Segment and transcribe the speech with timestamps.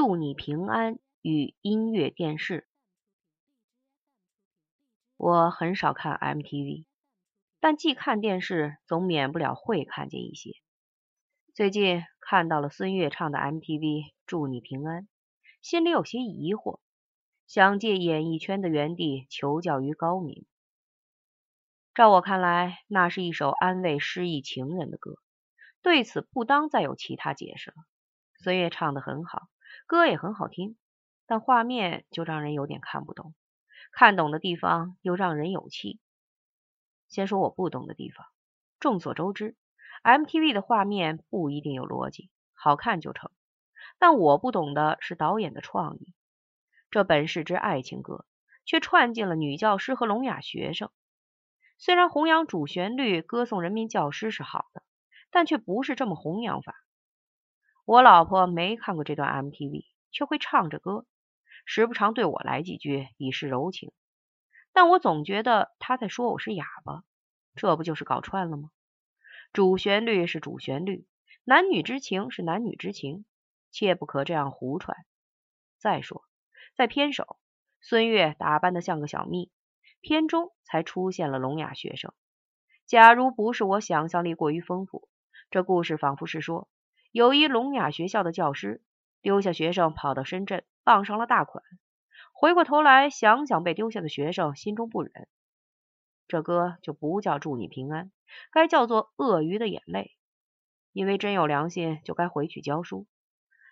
[0.00, 2.68] 祝你平安与音乐电视。
[5.16, 6.84] 我很少看 MTV，
[7.58, 10.52] 但既看电视，总免不了会看见一些。
[11.52, 13.80] 最近看到了孙悦唱的 MTV
[14.24, 15.02] 《祝你平安》，
[15.62, 16.78] 心里有些疑惑，
[17.48, 20.46] 想借演艺圈的原地求教于高明。
[21.92, 25.16] 照我看来，那是一首安慰失意情人的歌，
[25.82, 27.76] 对此不当再有其他解释了。
[28.36, 29.48] 孙悦唱的很好，
[29.86, 30.76] 歌也很好听，
[31.26, 33.34] 但画面就让人有点看不懂，
[33.92, 36.00] 看懂的地方又让人有气。
[37.08, 38.26] 先说我不懂的地方，
[38.80, 39.56] 众所周知
[40.02, 43.30] ，MTV 的画面不一定有逻辑，好看就成。
[43.98, 46.14] 但我不懂的是导演的创意。
[46.90, 48.26] 这本是支爱情歌，
[48.64, 50.90] 却串进了女教师和聋哑学生。
[51.78, 54.82] 虽然弘扬主旋律、歌颂人民教师是好的，
[55.30, 56.74] 但却不是这么弘扬法。
[57.88, 61.06] 我老婆没看过这段 MTV，却会唱着歌，
[61.64, 63.92] 时不常对我来几句以示柔情。
[64.74, 67.02] 但我总觉得她在说我是哑巴，
[67.54, 68.68] 这不就是搞串了吗？
[69.54, 71.06] 主旋律是主旋律，
[71.44, 73.24] 男女之情是男女之情，
[73.70, 74.94] 切不可这样胡传。
[75.78, 76.24] 再说，
[76.76, 77.38] 在片首，
[77.80, 79.50] 孙悦打扮的像个小蜜。
[80.02, 82.12] 片中才出现了聋哑学生。
[82.84, 85.08] 假如不是我想象力过于丰富，
[85.50, 86.68] 这故事仿佛是说，
[87.10, 88.82] 有一聋哑学校的教师
[89.22, 91.64] 丢下学生跑到深圳傍上了大款，
[92.32, 95.28] 回过头来想想被丢下的学生，心中不忍。
[96.26, 98.12] 这歌就不叫祝你平安，
[98.52, 100.14] 该叫做鳄鱼的眼泪。
[100.92, 103.06] 因为真有良心，就该回去教书。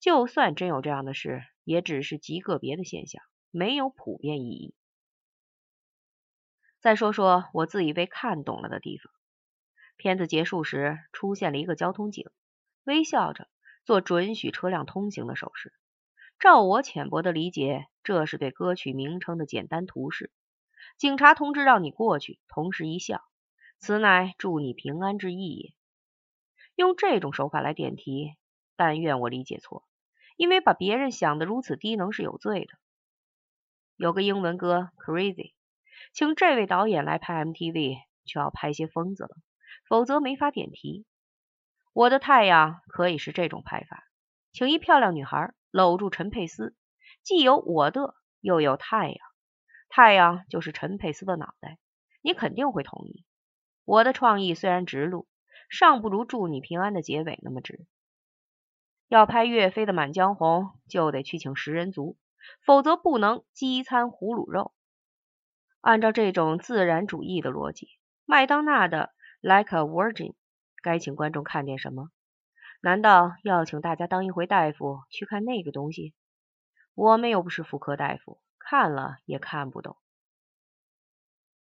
[0.00, 4.74] 就算真有这样的事，也只是极个别的现象，没有普遍意义。
[6.80, 9.12] 再说说我自以为看懂了的地方。
[9.96, 12.30] 片子结束时，出现了一个交通警，
[12.88, 13.48] 微笑着
[13.84, 15.74] 做准许车辆通行的手势。
[16.38, 20.32] 照我浅薄的理解，这是对歌曲名称的简单图示。
[20.96, 23.20] 警察同志让你过去，同时一笑，
[23.78, 25.74] 此乃祝你平安之意也。
[26.76, 28.36] 用这种手法来点题，
[28.74, 29.84] 但愿我理解错，
[30.38, 32.72] 因为把别人想得如此低能是有罪的。
[33.96, 35.52] 有个英文歌，Crazy。
[36.14, 39.36] 请这位导演来拍 MTV，就要拍些疯子了，
[39.86, 41.04] 否则没法点题。
[41.98, 44.04] 我的太阳可以是这种拍法，
[44.52, 46.76] 请一漂亮女孩搂住陈佩斯，
[47.24, 49.18] 既有我的，又有太阳，
[49.88, 51.76] 太阳就是陈佩斯的脑袋，
[52.22, 53.24] 你肯定会同意。
[53.84, 55.26] 我的创意虽然直路，
[55.68, 57.84] 尚不如祝你平安的结尾那么直。
[59.08, 62.16] 要拍岳飞的《满江红》，就得去请食人族，
[62.64, 64.72] 否则不能饥餐胡虏肉。
[65.80, 67.88] 按照这种自然主义的逻辑，
[68.24, 69.10] 麦当娜的
[69.42, 70.30] 《Like a Virgin》
[70.82, 72.10] 该请观众看点什么？
[72.80, 76.14] 难道要请大家当一回大夫去看那个东西？
[76.94, 79.96] 我们又不是妇科大夫，看了也看不懂。